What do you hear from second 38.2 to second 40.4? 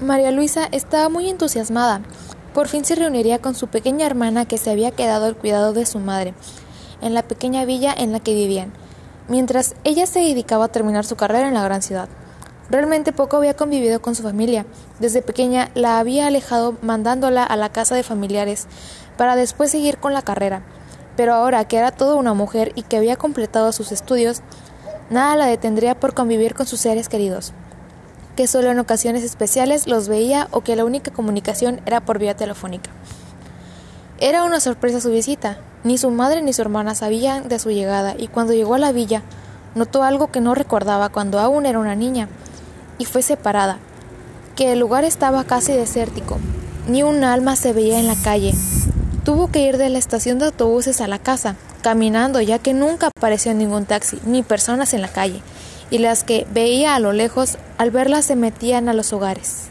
cuando llegó a la villa notó algo que